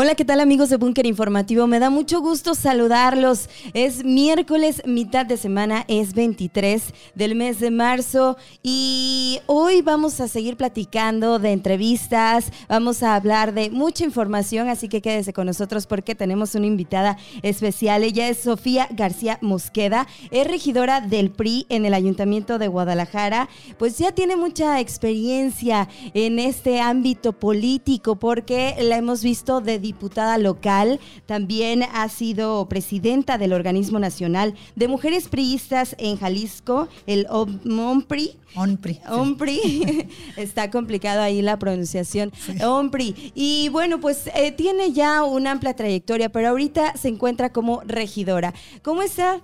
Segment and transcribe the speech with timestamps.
[0.00, 1.66] Hola, ¿qué tal amigos de Búnker Informativo?
[1.66, 3.48] Me da mucho gusto saludarlos.
[3.74, 10.28] Es miércoles, mitad de semana, es 23 del mes de marzo y hoy vamos a
[10.28, 15.88] seguir platicando de entrevistas, vamos a hablar de mucha información, así que quédese con nosotros
[15.88, 18.04] porque tenemos una invitada especial.
[18.04, 23.98] Ella es Sofía García Mosqueda, es regidora del PRI en el Ayuntamiento de Guadalajara, pues
[23.98, 31.00] ya tiene mucha experiencia en este ámbito político porque la hemos visto de diputada local,
[31.26, 38.36] también ha sido presidenta del Organismo Nacional de Mujeres Priistas en Jalisco, el OMPRI.
[38.54, 39.00] OMPRI.
[39.08, 40.08] OMPRI.
[40.36, 42.32] Está complicado ahí la pronunciación.
[42.62, 43.32] OMPRI.
[43.34, 48.52] Y bueno, pues eh, tiene ya una amplia trayectoria, pero ahorita se encuentra como regidora.
[48.82, 49.40] ¿Cómo está?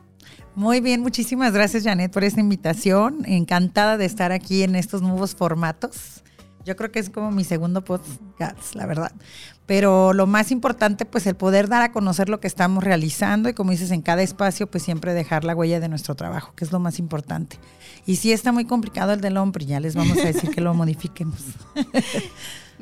[0.55, 3.25] Muy bien, muchísimas gracias Janet por esta invitación.
[3.27, 6.23] Encantada de estar aquí en estos nuevos formatos.
[6.65, 9.13] Yo creo que es como mi segundo podcast, la verdad.
[9.67, 13.55] Pero lo más importante, pues el poder dar a conocer lo que estamos realizando y
[13.55, 16.73] como dices, en cada espacio, pues siempre dejar la huella de nuestro trabajo, que es
[16.73, 17.59] lo más importante.
[18.05, 20.75] Y sí está muy complicado el del hombre, ya les vamos a decir que lo
[20.75, 21.41] modifiquemos.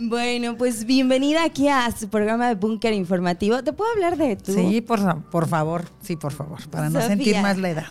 [0.04, 3.62] Bueno, pues bienvenida aquí a su programa de Búnker Informativo.
[3.62, 4.52] ¿Te puedo hablar de tú?
[4.52, 7.86] Sí, por, por favor, sí, por favor, para no sentir más la edad.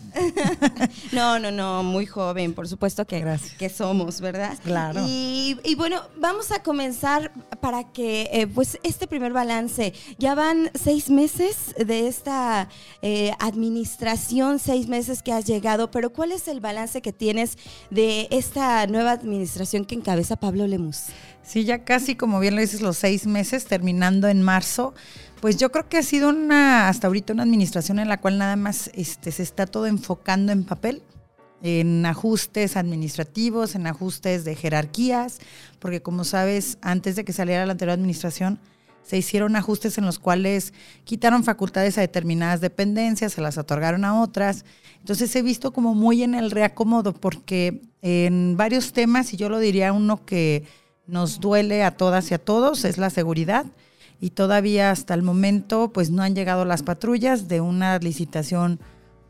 [1.14, 4.58] no, no, no, muy joven, por supuesto que, que somos, ¿verdad?
[4.62, 5.02] Claro.
[5.08, 11.10] Y, bueno, vamos a comenzar para que, eh, pues, este primer balance, ya van seis
[11.10, 12.68] meses de esta
[13.02, 17.58] eh, administración, seis meses que has llegado, pero ¿cuál es el balance que tienes
[17.90, 21.06] de esta nueva administración que encabeza Pablo Lemus?
[21.44, 24.94] Sí, ya casi, como bien lo dices, los seis meses, terminando en marzo.
[25.42, 28.56] Pues yo creo que ha sido una, hasta ahorita, una administración en la cual nada
[28.56, 31.02] más este, se está todo enfocando en papel,
[31.64, 35.40] en ajustes administrativos, en ajustes de jerarquías,
[35.80, 38.60] porque como sabes, antes de que saliera la anterior administración,
[39.04, 44.22] se hicieron ajustes en los cuales quitaron facultades a determinadas dependencias, se las otorgaron a
[44.22, 44.64] otras.
[45.00, 49.58] Entonces he visto como muy en el reacomodo, porque en varios temas, y yo lo
[49.58, 50.66] diría uno que
[51.12, 53.66] nos duele a todas y a todos, es la seguridad.
[54.22, 58.80] Y todavía hasta el momento, pues no han llegado las patrullas de una licitación,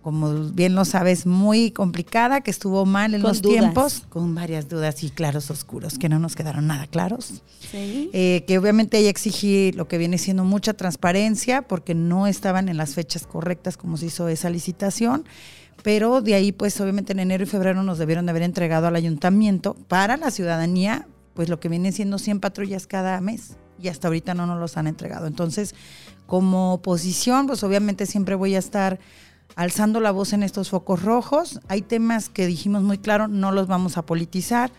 [0.01, 5.03] como bien lo sabes, muy complicada, que estuvo mal en los tiempos, con varias dudas
[5.03, 7.41] y claros oscuros, que no nos quedaron nada claros.
[7.73, 12.77] Eh, que obviamente ahí exigí lo que viene siendo mucha transparencia, porque no estaban en
[12.77, 15.25] las fechas correctas como se hizo esa licitación
[15.83, 18.95] pero de ahí pues obviamente en enero y febrero nos debieron de haber entregado al
[18.95, 24.07] ayuntamiento para la ciudadanía pues lo que vienen siendo 100 patrullas cada mes y hasta
[24.07, 25.27] ahorita no nos los han entregado.
[25.27, 25.75] Entonces,
[26.27, 28.99] como oposición, pues obviamente siempre voy a estar
[29.55, 31.59] alzando la voz en estos focos rojos.
[31.67, 34.71] Hay temas que dijimos muy claro, no los vamos a politizar.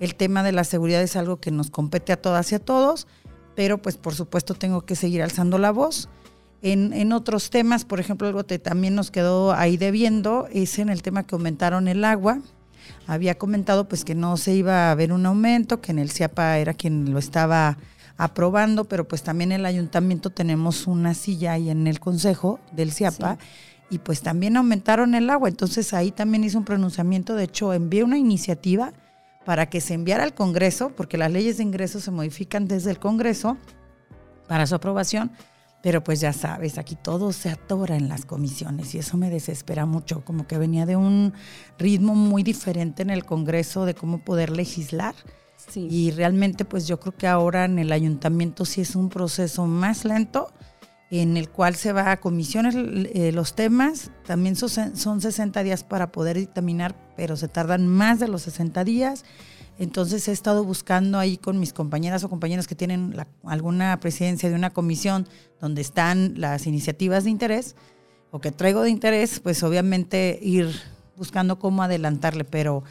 [0.00, 3.06] El tema de la seguridad es algo que nos compete a todas y a todos,
[3.54, 6.08] pero pues por supuesto tengo que seguir alzando la voz.
[6.62, 10.88] En, en otros temas, por ejemplo, algo que también nos quedó ahí debiendo es en
[10.88, 12.40] el tema que aumentaron el agua
[13.06, 16.58] había comentado pues que no se iba a haber un aumento, que en el CIAPA
[16.58, 17.78] era quien lo estaba
[18.16, 22.92] aprobando, pero pues también en el ayuntamiento tenemos una silla ahí en el consejo del
[22.92, 23.38] CIAPA
[23.90, 28.02] y pues también aumentaron el agua, entonces ahí también hizo un pronunciamiento, de hecho envié
[28.02, 28.92] una iniciativa
[29.44, 32.98] para que se enviara al Congreso, porque las leyes de ingreso se modifican desde el
[32.98, 33.56] Congreso
[34.48, 35.30] para su aprobación,
[35.86, 39.86] pero pues ya sabes, aquí todo se atora en las comisiones y eso me desespera
[39.86, 41.32] mucho, como que venía de un
[41.78, 45.14] ritmo muy diferente en el Congreso de cómo poder legislar.
[45.76, 50.04] Y realmente pues yo creo que ahora en el ayuntamiento sí es un proceso más
[50.04, 50.52] lento
[51.12, 55.84] en el cual se va a comisiones eh, los temas, también son, son 60 días
[55.84, 59.24] para poder dictaminar, pero se tardan más de los 60 días
[59.78, 63.14] entonces he estado buscando ahí con mis compañeras o compañeros que tienen
[63.44, 65.28] alguna presidencia de una comisión
[65.60, 67.76] donde están las iniciativas de interés
[68.30, 70.68] o que traigo de interés, pues obviamente ir
[71.16, 72.84] buscando cómo adelantarle, pero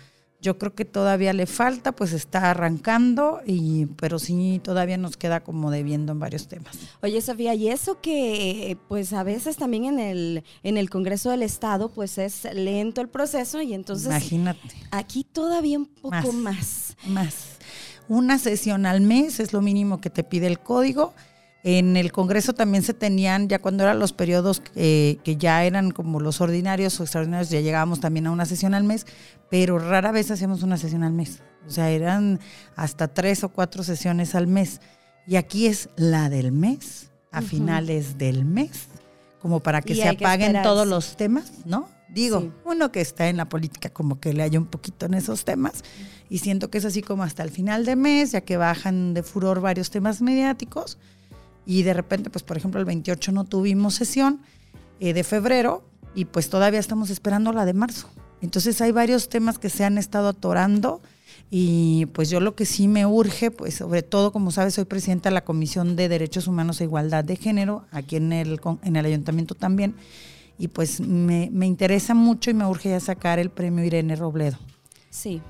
[0.45, 5.39] yo creo que todavía le falta, pues está arrancando, y, pero sí todavía nos queda
[5.43, 6.77] como debiendo en varios temas.
[7.01, 11.41] Oye, Sofía, y eso que pues a veces también en el, en el Congreso del
[11.41, 14.75] Estado, pues es lento el proceso, y entonces Imagínate.
[14.91, 16.95] aquí todavía un poco más.
[17.07, 17.57] Más.
[18.07, 21.15] Una sesión al mes es lo mínimo que te pide el código
[21.67, 25.89] en el Congreso también se tenían, ya cuando eran los periodos eh, que ya eran
[25.89, 29.07] como los ordinarios o extraordinarios, ya llegábamos también a una sesión al mes,
[29.49, 31.41] pero rara vez hacíamos una sesión al mes.
[31.67, 32.39] O sea, eran
[32.75, 34.79] hasta tres o cuatro sesiones al mes.
[35.25, 38.85] Y aquí es la del mes, a finales del mes,
[39.41, 41.89] como para que se apaguen todos los temas, ¿no?
[42.09, 45.45] Digo, uno que está en la política como que le haya un poquito en esos
[45.45, 45.83] temas
[46.29, 49.23] y siento que es así como hasta el final de mes, ya que bajan de
[49.23, 50.99] furor varios temas mediáticos
[51.65, 54.41] y de repente, pues por ejemplo, el 28 no tuvimos sesión
[54.99, 55.83] eh, de febrero
[56.13, 58.09] y pues todavía estamos esperando la de marzo.
[58.41, 61.01] Entonces hay varios temas que se han estado atorando
[61.49, 65.29] y pues yo lo que sí me urge, pues sobre todo, como sabes, soy presidenta
[65.29, 69.05] de la Comisión de Derechos Humanos e Igualdad de Género, aquí en el, en el
[69.05, 69.95] ayuntamiento también,
[70.57, 74.57] y pues me, me interesa mucho y me urge ya sacar el premio Irene Robledo.
[75.15, 75.41] Sí.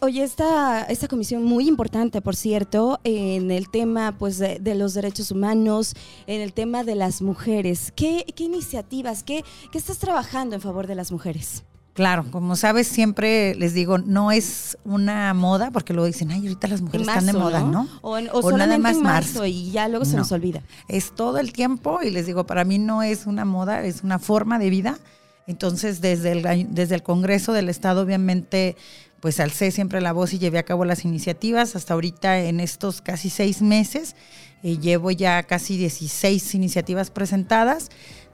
[0.00, 5.32] Oye, esta, esta comisión muy importante, por cierto, en el tema pues, de, los derechos
[5.32, 5.94] humanos,
[6.28, 7.92] en el tema de las mujeres.
[7.96, 11.64] ¿Qué, qué iniciativas, qué, qué estás trabajando en favor de las mujeres?
[11.92, 16.68] Claro, como sabes, siempre les digo, no es una moda, porque luego dicen, ay, ahorita
[16.68, 17.88] las mujeres están de moda, ¿no?
[18.00, 18.20] O,
[18.52, 20.62] nada más marzo, y ya luego se nos olvida.
[20.86, 24.20] Es todo el tiempo y les digo, para mí no es una moda, es una
[24.20, 24.98] forma de vida.
[25.46, 28.76] Entonces, desde el, desde el Congreso del Estado, obviamente,
[29.20, 31.76] pues alcé siempre la voz y llevé a cabo las iniciativas.
[31.76, 34.16] Hasta ahorita, en estos casi seis meses,
[34.62, 37.90] eh, llevo ya casi 16 iniciativas presentadas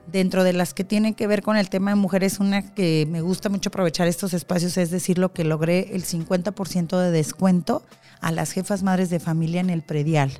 [0.07, 3.21] dentro de las que tienen que ver con el tema de mujeres, una que me
[3.21, 7.83] gusta mucho aprovechar estos espacios es decir lo que logré el 50% de descuento
[8.19, 10.31] a las jefas madres de familia en el predial.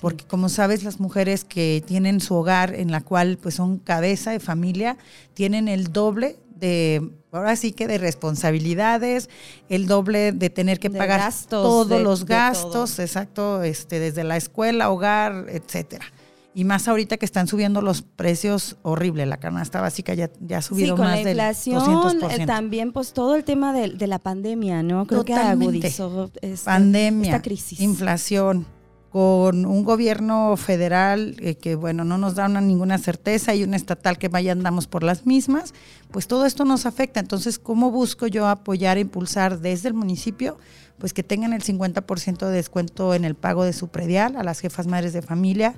[0.00, 4.30] Porque como sabes, las mujeres que tienen su hogar en la cual pues son cabeza
[4.30, 4.98] de familia,
[5.34, 9.30] tienen el doble de, ahora sí que de responsabilidades,
[9.68, 15.46] el doble de tener que pagar todos los gastos, exacto, este, desde la escuela, hogar,
[15.48, 16.04] etcétera.
[16.54, 20.62] Y más ahorita que están subiendo los precios horrible, la canasta básica ya, ya ha
[20.62, 24.82] subido sí, con más la inflación, eh, también pues todo el tema de, la pandemia,
[24.82, 25.06] ¿no?
[25.06, 26.30] Creo que agudizó
[26.64, 27.78] pandemia, esta crisis.
[27.78, 28.66] Inflación,
[29.10, 33.74] con un gobierno federal eh, que, bueno, no nos da una, ninguna certeza y un
[33.74, 35.72] estatal que vaya andamos por las mismas,
[36.10, 37.20] pues todo esto nos afecta.
[37.20, 40.58] Entonces, ¿cómo busco yo apoyar e impulsar desde el municipio?
[40.98, 44.60] Pues que tengan el 50% de descuento en el pago de su predial a las
[44.60, 45.74] jefas madres de familia,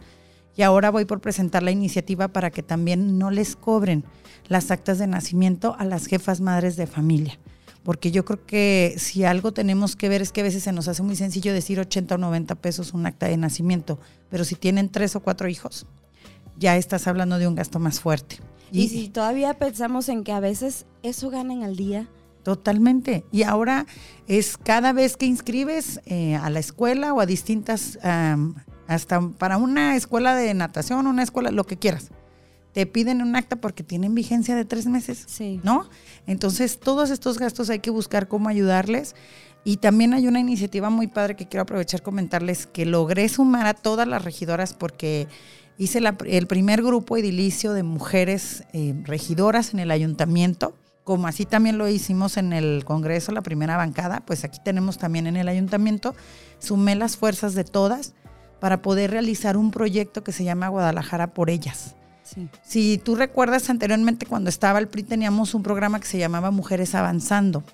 [0.56, 4.04] y ahora voy por presentar la iniciativa para que también no les cobren
[4.48, 7.38] las actas de nacimiento a las jefas madres de familia.
[7.82, 10.88] Porque yo creo que si algo tenemos que ver es que a veces se nos
[10.88, 13.98] hace muy sencillo decir 80 o 90 pesos un acta de nacimiento,
[14.28, 15.86] pero si tienen tres o cuatro hijos,
[16.58, 18.38] ya estás hablando de un gasto más fuerte.
[18.70, 22.08] Y, si todavía pensamos en que a veces eso ganan al día,
[22.42, 23.24] Totalmente.
[23.30, 23.86] Y ahora
[24.26, 27.98] es cada vez que inscribes eh, a la escuela o a distintas
[28.86, 32.10] hasta para una escuela de natación, una escuela, lo que quieras.
[32.72, 35.60] Te piden un acta porque tienen vigencia de tres meses, sí.
[35.64, 35.88] ¿no?
[36.26, 39.14] Entonces, todos estos gastos hay que buscar cómo ayudarles.
[39.64, 43.74] Y también hay una iniciativa muy padre que quiero aprovechar comentarles que logré sumar a
[43.74, 45.28] todas las regidoras porque
[45.76, 50.74] hice el primer grupo edilicio de mujeres eh, regidoras en el ayuntamiento,
[51.04, 55.26] como así también lo hicimos en el Congreso, la primera bancada, pues aquí tenemos también
[55.26, 56.14] en el ayuntamiento,
[56.58, 58.14] sumé las fuerzas de todas
[58.60, 61.96] para poder realizar un proyecto que se llama Guadalajara por ellas.
[62.62, 66.94] Si tú recuerdas anteriormente cuando estaba el PRI teníamos un programa que se llamaba Mujeres
[66.94, 67.64] Avanzando.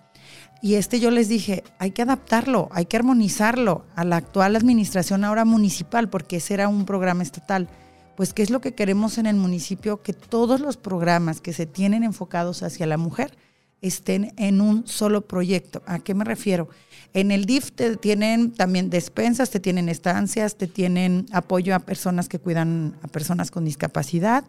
[0.62, 5.24] Y este yo les dije, hay que adaptarlo, hay que armonizarlo a la actual administración
[5.24, 7.68] ahora municipal, porque ese era un programa estatal.
[8.16, 10.02] Pues, ¿qué es lo que queremos en el municipio?
[10.02, 13.36] Que todos los programas que se tienen enfocados hacia la mujer
[13.82, 15.82] estén en un solo proyecto.
[15.86, 16.68] ¿A qué me refiero?
[17.14, 22.28] En el DIF te tienen también despensas, te tienen estancias, te tienen apoyo a personas
[22.28, 24.44] que cuidan a personas con discapacidad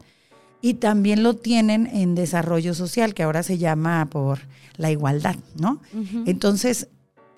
[0.61, 4.40] y también lo tienen en desarrollo social, que ahora se llama por
[4.75, 5.81] la igualdad, ¿no?
[6.25, 6.87] Entonces,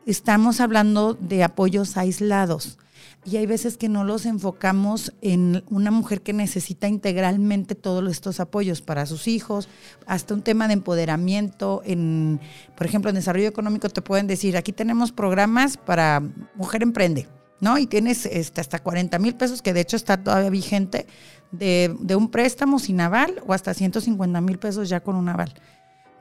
[0.06, 2.78] estamos hablando de apoyos aislados
[3.26, 8.40] y hay veces que no los enfocamos en una mujer que necesita integralmente todos estos
[8.40, 9.68] apoyos para sus hijos,
[10.06, 12.40] hasta un tema de empoderamiento, en,
[12.76, 16.24] por ejemplo, en desarrollo económico te pueden decir, aquí tenemos programas para
[16.56, 17.28] mujer emprende,
[17.60, 17.78] ¿no?
[17.78, 21.06] Y tienes este, hasta 40 mil pesos, que de hecho está todavía vigente,
[21.52, 25.54] de, de un préstamo sin aval o hasta 150 mil pesos ya con un aval.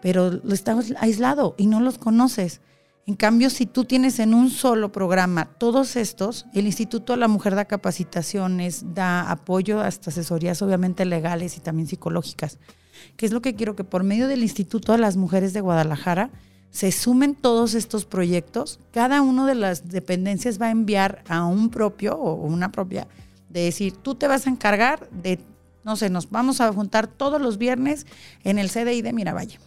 [0.01, 2.61] Pero lo estás aislado y no los conoces.
[3.09, 7.27] En cambio, si tú tienes en un solo programa todos estos, el Instituto de la
[7.27, 12.59] Mujer da capacitaciones, da apoyo hasta asesorías obviamente legales y también psicológicas.
[13.17, 13.75] ¿Qué es lo que quiero?
[13.75, 16.29] Que por medio del Instituto de las Mujeres de Guadalajara
[16.71, 18.79] se sumen todos estos proyectos.
[18.93, 23.09] Cada una de las dependencias va a enviar a un propio o una propia,
[23.49, 25.41] de decir, tú te vas a encargar de,
[25.83, 28.07] no sé, nos vamos a juntar todos los viernes
[28.45, 29.59] en el CDI de Miravalle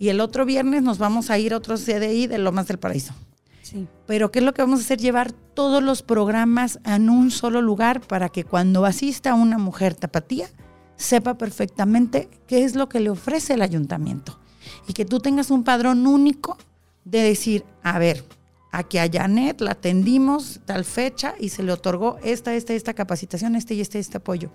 [0.00, 3.14] y el otro viernes nos vamos a ir a otro CDI de Lomas del Paraíso.
[3.62, 3.86] Sí.
[4.06, 4.98] Pero ¿qué es lo que vamos a hacer?
[4.98, 10.48] Llevar todos los programas en un solo lugar para que cuando asista una mujer tapatía
[10.96, 14.40] sepa perfectamente qué es lo que le ofrece el ayuntamiento
[14.88, 16.56] y que tú tengas un padrón único
[17.04, 18.24] de decir, a ver,
[18.72, 23.56] Aquí a Janet la atendimos tal fecha y se le otorgó esta, esta, esta capacitación,
[23.56, 24.50] este y este, este apoyo.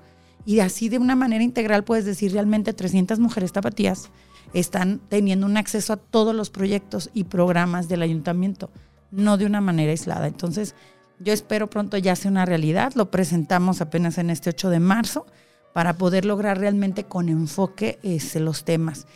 [0.46, 4.10] Y así de una manera integral puedes decir realmente 300 mujeres tapatías
[4.56, 8.72] están teniendo un acceso a todos los proyectos y programas del ayuntamiento,
[9.12, 10.28] no de una manera aislada.
[10.28, 10.76] Entonces,
[11.20, 12.94] yo espero pronto ya sea una realidad.
[12.96, 15.26] Lo presentamos apenas en este 8 de marzo
[15.74, 19.08] para poder lograr realmente con enfoque este, los temas.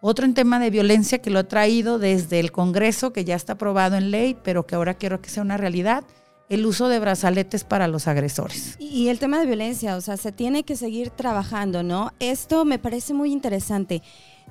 [0.00, 3.54] Otro en tema de violencia que lo he traído desde el Congreso, que ya está
[3.54, 6.04] aprobado en ley, pero que ahora quiero que sea una realidad,
[6.48, 8.76] el uso de brazaletes para los agresores.
[8.78, 12.12] Y el tema de violencia, o sea, se tiene que seguir trabajando, ¿no?
[12.20, 14.02] Esto me parece muy interesante.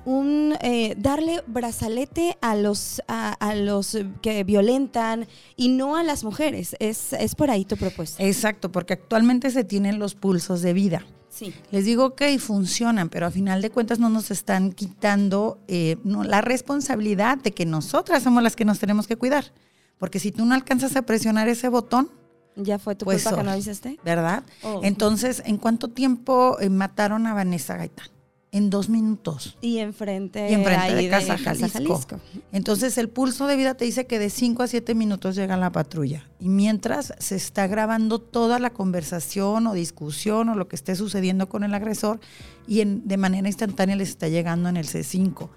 [0.04, 5.26] Un, eh, darle brazalete a los, a, los que violentan
[5.56, 6.76] y no a las mujeres.
[6.78, 8.22] Es, es por ahí tu propuesta.
[8.22, 11.04] Exacto, porque actualmente se tienen los pulsos de vida.
[11.28, 11.54] Sí.
[11.70, 16.40] Les digo que funcionan, pero a final de cuentas no nos están quitando eh, la
[16.40, 19.52] responsabilidad de que nosotras somos las que nos tenemos que cuidar.
[19.98, 22.10] Porque si tú no alcanzas a presionar ese botón,
[22.56, 23.98] ya fue tu pues culpa que no hiciste.
[24.04, 24.42] ¿Verdad?
[24.62, 24.80] Oh.
[24.82, 28.08] Entonces, ¿en cuánto tiempo eh, mataron a Vanessa Gaitán?
[28.50, 29.58] En dos minutos.
[29.60, 32.18] Y enfrente, y enfrente de, Casa, Jalisco.
[32.50, 35.70] Entonces, el pulso de vida te dice que de cinco a siete minutos llega la
[35.70, 36.26] patrulla.
[36.40, 41.48] Y mientras se está grabando toda la conversación o discusión o lo que esté sucediendo
[41.48, 42.20] con el agresor,
[42.66, 45.50] y en, de manera instantánea les está llegando en el C5.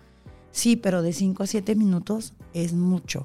[0.51, 3.24] Sí, pero de cinco a siete minutos es mucho.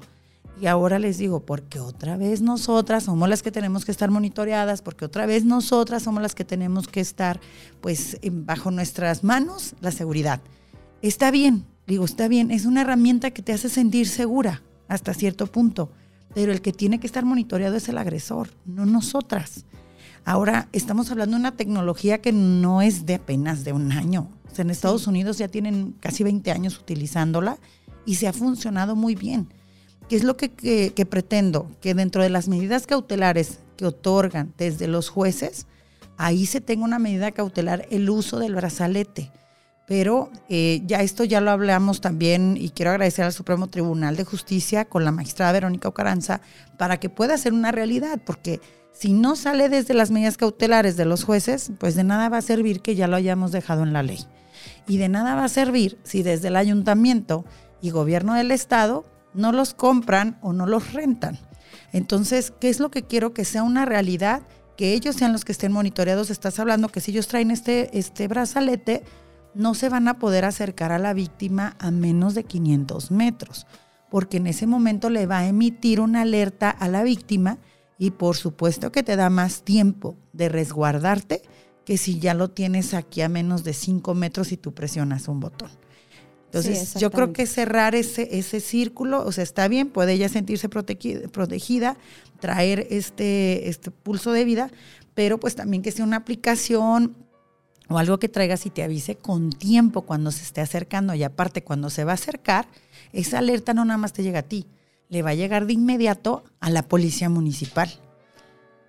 [0.59, 4.81] Y ahora les digo, porque otra vez nosotras somos las que tenemos que estar monitoreadas,
[4.81, 7.39] porque otra vez nosotras somos las que tenemos que estar,
[7.79, 10.41] pues, bajo nuestras manos la seguridad.
[11.03, 15.45] Está bien, digo, está bien, es una herramienta que te hace sentir segura hasta cierto
[15.45, 15.91] punto,
[16.33, 19.65] pero el que tiene que estar monitoreado es el agresor, no nosotras.
[20.25, 24.29] Ahora estamos hablando de una tecnología que no es de apenas de un año.
[24.57, 27.59] en Estados Unidos ya tienen casi 20 años utilizándola
[28.07, 29.49] y se ha funcionado muy bien.
[30.09, 31.69] ¿Qué es lo que, pretendo?
[31.81, 35.67] Que dentro de las medidas cautelares que otorgan desde los jueces,
[36.17, 39.31] ahí se tenga una medida cautelar el uso del brazalete.
[39.85, 44.23] Pero eh, ya esto ya lo hablamos también y quiero agradecer al Supremo Tribunal de
[44.23, 46.41] Justicia con la magistrada Verónica Ocaranza
[46.77, 48.61] para que pueda ser una realidad, porque
[48.93, 52.41] si no sale desde las medidas cautelares de los jueces, pues de nada va a
[52.41, 54.25] servir que ya lo hayamos dejado en la ley.
[54.87, 57.45] Y de nada va a servir si desde el ayuntamiento
[57.81, 61.39] y gobierno del estado no los compran o no los rentan.
[61.93, 64.41] Entonces, ¿qué es lo que quiero que sea una realidad?
[64.77, 66.29] Que ellos sean los que estén monitoreados.
[66.29, 69.03] Estás hablando que si ellos traen este, este brazalete,
[69.53, 73.65] no se van a poder acercar a la víctima a menos de 500 metros,
[74.11, 77.57] porque en ese momento le va a emitir una alerta a la víctima
[77.97, 81.41] y por supuesto que te da más tiempo de resguardarte
[81.85, 85.39] que si ya lo tienes aquí a menos de 5 metros y tú presionas un
[85.39, 85.71] botón.
[86.47, 90.69] Entonces, yo creo que cerrar ese, ese círculo, o sea, está bien, puede ella sentirse
[90.69, 91.97] protegida,
[92.39, 94.71] traer este, este pulso de vida,
[95.13, 97.15] pero pues también que sea una aplicación
[97.89, 101.63] o algo que traigas y te avise con tiempo cuando se esté acercando y aparte
[101.63, 102.67] cuando se va a acercar,
[103.11, 104.67] esa alerta no nada más te llega a ti,
[105.09, 107.89] le va a llegar de inmediato a la policía municipal.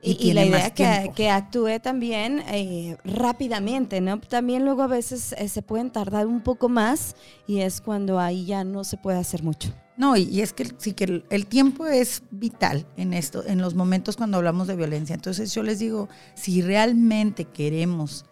[0.00, 4.20] Y, la idea que, que actúe también eh, rápidamente, ¿no?
[4.20, 7.16] También luego a veces eh, se pueden tardar un poco más
[7.48, 9.74] y es cuando ahí ya no se puede hacer mucho.
[9.96, 14.16] No, y, es que sí que el, tiempo es vital en esto, en los momentos
[14.16, 15.16] cuando hablamos de violencia.
[15.16, 18.24] Entonces yo les digo, si realmente queremos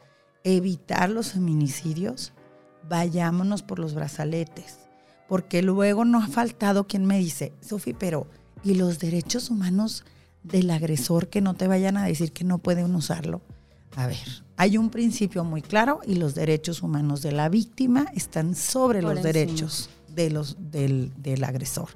[0.44, 2.32] evitar los feminicidios,
[2.88, 4.78] vayámonos por los brazaletes,
[5.28, 8.28] porque luego no ha faltado quien me dice, Sofi, pero
[8.62, 10.04] ¿y los derechos humanos?
[10.48, 13.42] Del agresor que no te vayan a decir que no pueden usarlo.
[13.96, 14.18] A ver,
[14.56, 19.22] hay un principio muy claro y los derechos humanos de la víctima están sobre los
[19.22, 21.88] derechos de los, del, agresor.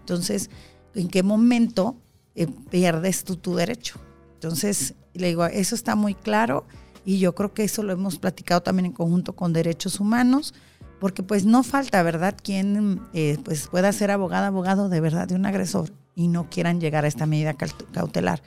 [0.00, 0.50] Entonces,
[0.94, 1.96] ¿en qué momento
[2.34, 3.98] eh, pierdes tú tu derecho?
[4.34, 6.66] Entonces, le digo, eso está muy claro
[7.04, 10.54] y yo creo que eso lo hemos platicado también en conjunto con derechos humanos,
[11.00, 15.34] porque pues no falta, ¿verdad?, quien eh, pues pueda ser abogada, abogado de verdad de
[15.34, 18.42] un agresor y no quieran llegar a esta medida cautelar.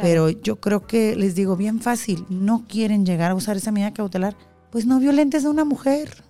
[0.00, 3.92] Pero yo creo que les digo bien fácil, no quieren llegar a usar esa medida
[3.94, 4.36] cautelar,
[4.70, 6.22] pues no violentes a una mujer.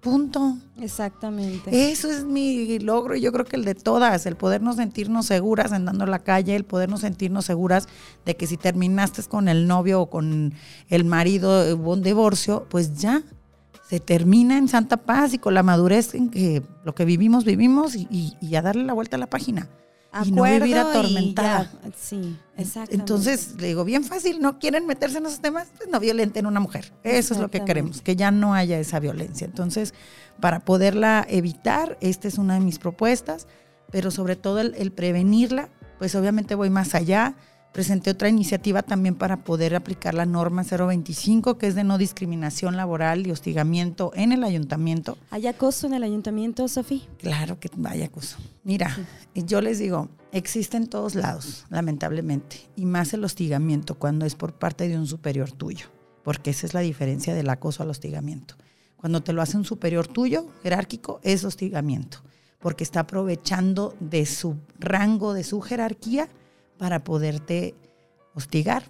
[0.00, 0.56] Punto.
[0.80, 1.90] Exactamente.
[1.90, 5.72] Eso es mi logro y yo creo que el de todas, el podernos sentirnos seguras
[5.72, 7.88] andando en la calle, el podernos sentirnos seguras
[8.24, 10.54] de que si terminaste con el novio o con
[10.88, 13.24] el marido, hubo un divorcio, pues ya
[13.88, 17.96] se termina en santa paz y con la madurez en que lo que vivimos, vivimos
[17.96, 19.68] y, y a darle la vuelta a la página
[20.24, 21.70] y no vivir atormentada.
[21.96, 22.94] Sí, exacto.
[22.94, 26.48] Entonces, le digo, bien fácil, no quieren meterse en esos temas, pues no violenten a
[26.48, 26.92] una mujer.
[27.02, 29.44] Eso es lo que queremos, que ya no haya esa violencia.
[29.44, 29.94] Entonces,
[30.40, 33.46] para poderla evitar, esta es una de mis propuestas,
[33.90, 37.34] pero sobre todo el, prevenirla pues obviamente voy más allá.
[37.72, 42.76] Presenté otra iniciativa también para poder aplicar la norma 025, que es de no discriminación
[42.76, 45.16] laboral y hostigamiento en el ayuntamiento.
[45.30, 47.02] ¿Hay acoso en el ayuntamiento, Sofía?
[47.18, 48.38] Claro que hay acoso.
[48.64, 48.96] Mira,
[49.34, 54.54] yo les digo, existe en todos lados, lamentablemente, y más el hostigamiento cuando es por
[54.54, 55.86] parte de un superior tuyo,
[56.24, 58.54] porque esa es la diferencia del acoso al hostigamiento.
[58.96, 62.18] Cuando te lo hace un superior tuyo, jerárquico, es hostigamiento,
[62.58, 66.28] porque está aprovechando de su rango, de su jerarquía,
[66.78, 67.74] para poderte
[68.34, 68.84] hostigar.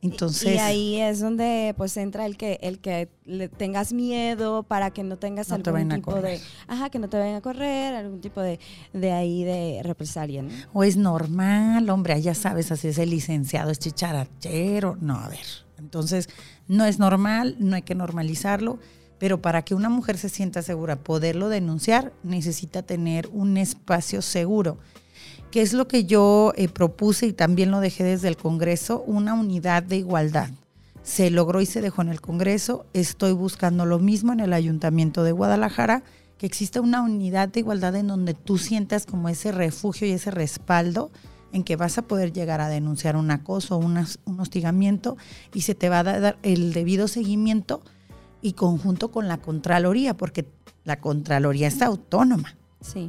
[0.00, 4.90] Entonces, y ahí es donde pues entra el que el que le tengas miedo para
[4.90, 8.40] que no tengas algún tipo de ajá que no te vayan a correr algún tipo
[8.40, 8.58] de,
[8.92, 10.50] de ahí de represalia ¿no?
[10.72, 15.46] o es normal hombre ya sabes así es el licenciado es chicharachero no a ver
[15.78, 16.28] entonces
[16.66, 18.80] no es normal no hay que normalizarlo
[19.18, 24.78] pero para que una mujer se sienta segura poderlo denunciar necesita tener un espacio seguro
[25.52, 29.34] que es lo que yo eh, propuse y también lo dejé desde el Congreso, una
[29.34, 30.48] unidad de igualdad.
[31.02, 32.86] Se logró y se dejó en el Congreso.
[32.94, 36.04] Estoy buscando lo mismo en el Ayuntamiento de Guadalajara,
[36.38, 40.30] que exista una unidad de igualdad en donde tú sientas como ese refugio y ese
[40.30, 41.10] respaldo
[41.52, 45.18] en que vas a poder llegar a denunciar un acoso un hostigamiento
[45.52, 47.82] y se te va a dar el debido seguimiento
[48.40, 50.46] y conjunto con la Contraloría, porque
[50.84, 52.56] la Contraloría está autónoma.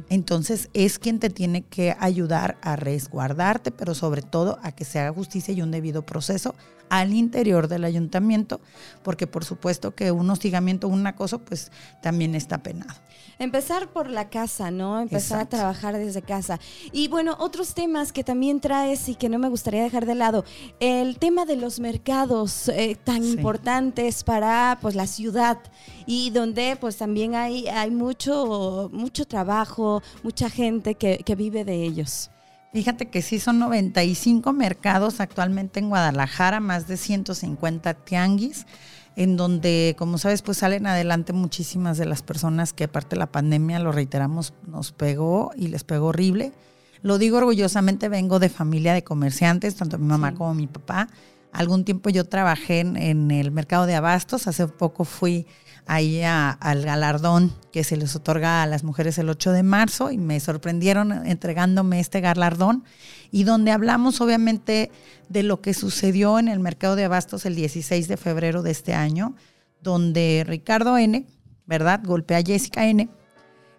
[0.08, 4.98] Entonces es quien te tiene que ayudar a resguardarte, pero sobre todo a que se
[4.98, 6.54] haga justicia y un debido proceso
[6.88, 8.60] al interior del ayuntamiento,
[9.02, 12.94] porque por supuesto que un hostigamiento, un acoso, pues también está penado.
[13.38, 15.00] Empezar por la casa, ¿no?
[15.00, 16.60] Empezar a trabajar desde casa.
[16.92, 20.44] Y bueno, otros temas que también traes y que no me gustaría dejar de lado,
[20.78, 25.58] el tema de los mercados eh, tan importantes para pues la ciudad
[26.06, 29.63] y donde pues también hay, hay mucho, mucho trabajo,
[30.22, 32.30] mucha gente que, que vive de ellos.
[32.74, 38.66] Fíjate que sí son 95 mercados actualmente en Guadalajara, más de 150 tianguis,
[39.14, 43.30] en donde, como sabes, pues salen adelante muchísimas de las personas que aparte de la
[43.30, 46.52] pandemia, lo reiteramos, nos pegó y les pegó horrible.
[47.00, 51.08] Lo digo orgullosamente, vengo de familia de comerciantes, tanto mi mamá como mi papá.
[51.52, 55.46] Algún tiempo yo trabajé en el mercado de abastos, hace poco fui
[55.86, 60.18] ahí al galardón que se les otorga a las mujeres el 8 de marzo y
[60.18, 62.84] me sorprendieron entregándome este galardón
[63.30, 64.90] y donde hablamos obviamente
[65.28, 68.94] de lo que sucedió en el mercado de abastos el 16 de febrero de este
[68.94, 69.34] año,
[69.82, 71.26] donde Ricardo N.,
[71.66, 72.00] ¿verdad?
[72.04, 73.08] Golpea a Jessica N.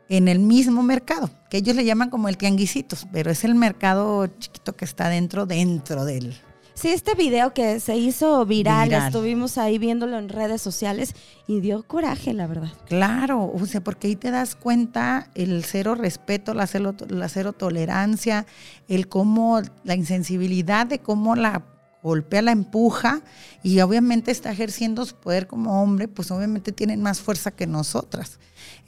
[0.10, 4.28] en el mismo mercado, que ellos le llaman como el tianguisitos, pero es el mercado
[4.28, 6.36] chiquito que está dentro, dentro del,
[6.76, 11.16] Sí, este video que se hizo viral, estuvimos ahí viéndolo en redes sociales
[11.48, 12.74] y dio coraje, la verdad.
[12.86, 17.54] Claro, o sea, porque ahí te das cuenta el cero respeto, la cero, la cero
[17.54, 18.46] tolerancia,
[18.90, 21.64] el cómo, la insensibilidad de cómo la
[22.04, 23.22] golpea, la empuja
[23.64, 28.38] y obviamente está ejerciendo su poder como hombre, pues obviamente tienen más fuerza que nosotras.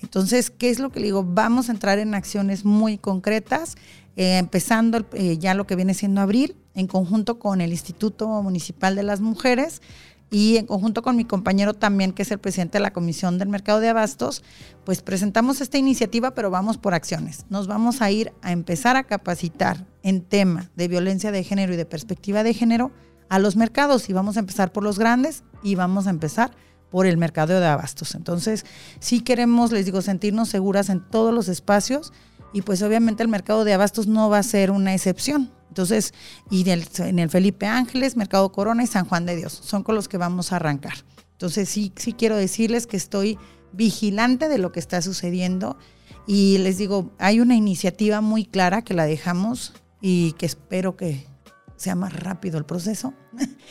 [0.02, 1.24] Entonces, ¿qué es lo que le digo?
[1.24, 3.76] Vamos a entrar en acciones muy concretas,
[4.16, 8.96] eh, empezando eh, ya lo que viene siendo abril, en conjunto con el Instituto Municipal
[8.96, 9.82] de las Mujeres
[10.30, 13.48] y en conjunto con mi compañero también, que es el presidente de la Comisión del
[13.48, 14.44] Mercado de Abastos,
[14.84, 17.46] pues presentamos esta iniciativa, pero vamos por acciones.
[17.50, 21.78] Nos vamos a ir a empezar a capacitar en tema de violencia de género y
[21.78, 22.92] de perspectiva de género
[23.30, 26.52] a los mercados y vamos a empezar por los grandes y vamos a empezar
[26.90, 28.16] por el mercado de abastos.
[28.16, 28.66] Entonces,
[29.00, 32.14] sí queremos, les digo, sentirnos seguras en todos los espacios
[32.54, 35.52] y pues obviamente el mercado de abastos no va a ser una excepción.
[35.70, 36.14] Entonces,
[36.50, 40.08] y en el Felipe Ángeles, Mercado Corona y San Juan de Dios, son con los
[40.08, 40.94] que vamos a arrancar.
[41.34, 43.38] Entonces, sí, sí quiero decirles que estoy
[43.74, 45.78] vigilante de lo que está sucediendo
[46.26, 51.28] y les digo, hay una iniciativa muy clara que la dejamos y que espero que
[51.76, 53.14] sea más rápido el proceso.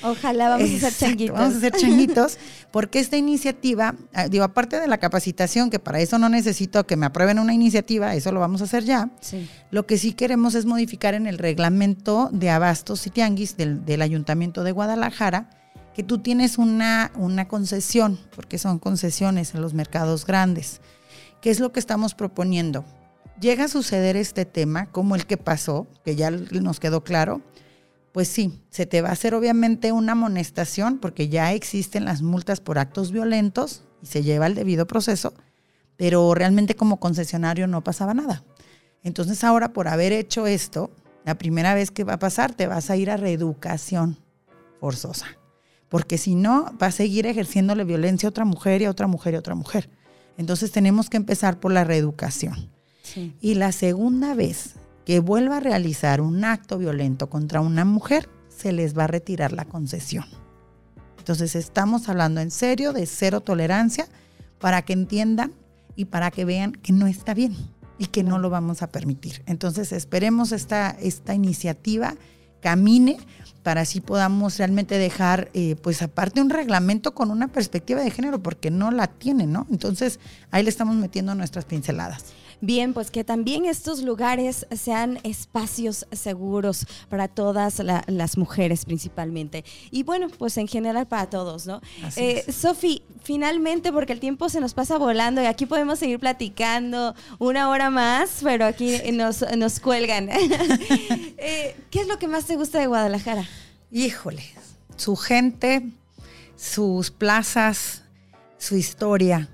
[0.02, 1.36] Ojalá vamos a hacer changuitos.
[1.36, 2.38] Vamos a hacer changuitos,
[2.70, 6.96] porque esta iniciativa, ah, digo, aparte de la capacitación, que para eso no necesito que
[6.96, 9.10] me aprueben una iniciativa, eso lo vamos a hacer ya.
[9.70, 14.02] Lo que sí queremos es modificar en el reglamento de abastos y tianguis del, del
[14.02, 15.50] Ayuntamiento de Guadalajara,
[15.94, 20.82] que tú tienes una, una concesión, porque son concesiones en los mercados grandes.
[21.40, 22.84] ¿Qué es lo que estamos proponiendo?
[23.40, 27.40] Llega a suceder este tema, como el que pasó, que ya nos quedó claro,
[28.16, 32.60] pues sí, se te va a hacer obviamente una amonestación porque ya existen las multas
[32.60, 35.34] por actos violentos y se lleva el debido proceso,
[35.98, 38.42] pero realmente como concesionario no pasaba nada.
[39.02, 40.90] Entonces ahora por haber hecho esto,
[41.26, 44.16] la primera vez que va a pasar te vas a ir a reeducación
[44.80, 45.26] forzosa,
[45.90, 49.34] porque si no va a seguir ejerciéndole violencia a otra mujer y a otra mujer
[49.34, 49.90] y a otra mujer.
[50.38, 52.70] Entonces tenemos que empezar por la reeducación.
[53.42, 58.72] Y la segunda vez que vuelva a realizar un acto violento contra una mujer, se
[58.72, 60.26] les va a retirar la concesión.
[61.16, 64.08] Entonces estamos hablando en serio de cero tolerancia
[64.58, 65.52] para que entiendan
[65.94, 67.56] y para que vean que no está bien
[67.98, 69.42] y que no lo vamos a permitir.
[69.46, 72.14] Entonces esperemos esta, esta iniciativa
[72.60, 73.18] camine
[73.62, 78.40] para así podamos realmente dejar, eh, pues aparte un reglamento con una perspectiva de género,
[78.40, 79.66] porque no la tiene, ¿no?
[79.70, 80.20] Entonces
[80.52, 82.26] ahí le estamos metiendo nuestras pinceladas.
[82.60, 89.64] Bien, pues que también estos lugares sean espacios seguros para todas las mujeres principalmente.
[89.90, 91.80] Y bueno, pues en general para todos, ¿no?
[92.16, 97.14] Eh, Sofi, finalmente, porque el tiempo se nos pasa volando y aquí podemos seguir platicando
[97.38, 100.28] una hora más, pero aquí nos, nos cuelgan.
[101.38, 103.46] Eh, ¿Qué es lo que más te gusta de Guadalajara?
[103.90, 104.42] Híjole,
[104.96, 105.90] su gente,
[106.56, 108.02] sus plazas,
[108.58, 109.48] su historia,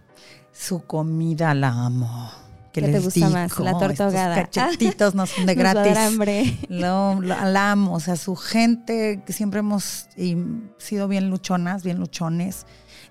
[0.52, 2.41] su comida, la amo.
[2.72, 3.58] ¿Qué te gusta más?
[3.58, 4.34] La torta ahogada.
[4.34, 5.96] cachetitos no son de gratis.
[5.96, 6.58] hambre.
[6.68, 7.94] Lo, la amo.
[7.94, 10.08] O sea, su gente, que siempre hemos
[10.78, 12.66] sido bien luchonas, bien luchones.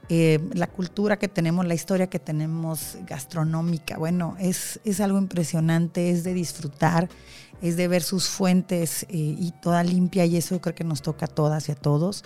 [0.10, 6.10] Eh, la cultura que tenemos, la historia que tenemos gastronómica, bueno, es, es algo impresionante,
[6.10, 7.08] es de disfrutar,
[7.62, 11.28] es de ver sus fuentes eh, y toda limpia y eso creo que nos toca
[11.28, 12.26] a todas y a todos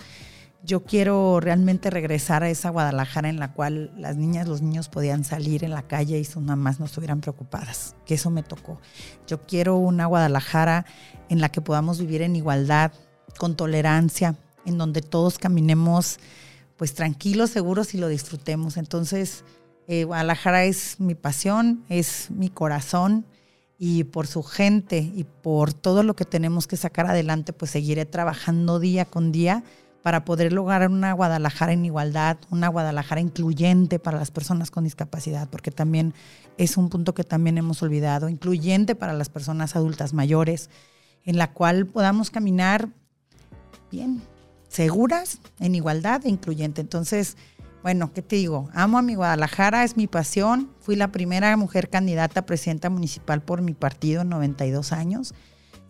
[0.62, 5.24] yo quiero realmente regresar a esa Guadalajara en la cual las niñas, los niños podían
[5.24, 8.80] salir en la calle y sus mamás no estuvieran preocupadas, que eso me tocó.
[9.26, 10.86] Yo quiero una Guadalajara
[11.28, 12.92] en la que podamos vivir en igualdad,
[13.38, 16.18] con tolerancia, en donde todos caminemos
[16.76, 18.76] pues tranquilos, seguros y lo disfrutemos.
[18.76, 19.44] Entonces,
[19.86, 23.24] eh, Guadalajara es mi pasión, es mi corazón
[23.78, 28.04] y por su gente y por todo lo que tenemos que sacar adelante, pues seguiré
[28.04, 29.62] trabajando día con día
[30.06, 35.48] para poder lograr una Guadalajara en igualdad, una Guadalajara incluyente para las personas con discapacidad,
[35.48, 36.14] porque también
[36.58, 40.70] es un punto que también hemos olvidado, incluyente para las personas adultas mayores,
[41.24, 42.88] en la cual podamos caminar
[43.90, 44.22] bien,
[44.68, 46.82] seguras, en igualdad e incluyente.
[46.82, 47.36] Entonces,
[47.82, 48.70] bueno, ¿qué te digo?
[48.74, 50.70] Amo a mi Guadalajara, es mi pasión.
[50.78, 55.34] Fui la primera mujer candidata a presidenta municipal por mi partido en 92 años.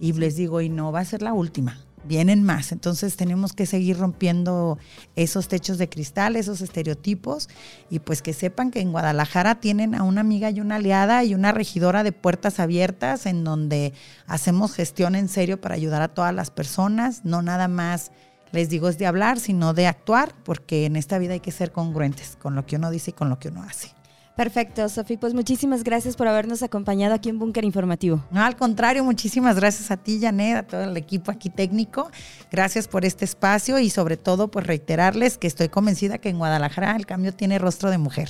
[0.01, 1.77] Y les digo, y no va a ser la última
[2.07, 2.73] vienen más.
[2.73, 4.79] Entonces tenemos que seguir rompiendo
[5.15, 7.49] esos techos de cristal, esos estereotipos
[7.91, 11.35] y pues que sepan que en Guadalajara tienen a una amiga y una aliada y
[11.35, 13.93] una regidora de puertas abiertas en donde
[14.27, 18.13] hacemos gestión en serio para ayudar a todas las personas, no nada más
[18.53, 21.73] les digo es de hablar, sino de actuar, porque en esta vida hay que ser
[21.73, 23.96] congruentes con lo que uno dice y con lo que uno hace.
[24.37, 25.17] Perfecto, Sofi.
[25.17, 28.23] Pues muchísimas gracias por habernos acompañado aquí en Búnker Informativo.
[28.31, 32.11] No, al contrario, muchísimas gracias a ti, Janet, a todo el equipo aquí técnico.
[32.53, 36.95] Gracias por este espacio y sobre todo, pues reiterarles que estoy convencida que en Guadalajara
[36.97, 38.29] el cambio tiene rostro de mujer.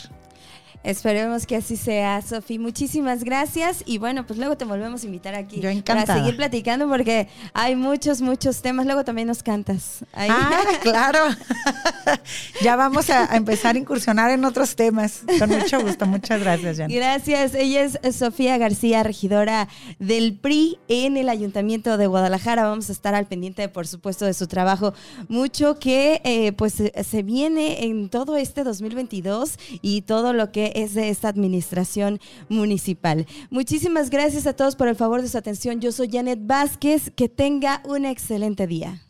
[0.83, 2.59] Esperemos que así sea, Sofi.
[2.59, 3.83] Muchísimas gracias.
[3.87, 5.61] Y bueno, pues luego te volvemos a invitar aquí.
[5.61, 6.07] Yo encantada.
[6.07, 8.87] Para seguir platicando porque hay muchos, muchos temas.
[8.87, 10.05] Luego también nos cantas.
[10.15, 11.21] Ah, claro.
[12.63, 15.23] ya vamos a, empezar a incursionar en otros temas.
[15.39, 16.07] Con mucho gusto.
[16.07, 16.91] Muchas gracias, Jan.
[16.91, 17.55] Gracias.
[17.55, 22.65] Ella es Sofía García, regidora del PRI en el Ayuntamiento de Guadalajara.
[22.65, 24.95] Vamos a estar al pendiente, por supuesto, de su trabajo.
[25.29, 31.09] Mucho que eh, pues se viene en todo este 2022 y todo lo es de
[31.09, 33.27] esta administración municipal.
[33.51, 35.81] Muchísimas gracias a todos por el favor de su atención.
[35.81, 37.13] Yo soy Janet Vázquez.
[37.15, 39.06] Que tenga un excelente día.